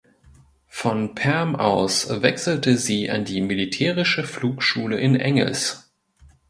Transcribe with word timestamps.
Von 0.67 1.13
Perm 1.13 1.55
aus 1.55 2.09
wechselte 2.23 2.75
sie 2.75 3.11
an 3.11 3.23
die 3.23 3.39
militärische 3.39 4.23
Flugschule 4.23 4.99
in 4.99 5.15
Engels. 5.15 5.91